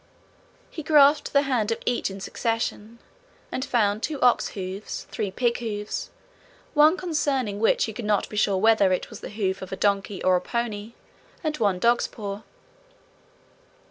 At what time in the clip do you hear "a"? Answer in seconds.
9.71-9.75, 10.35-10.41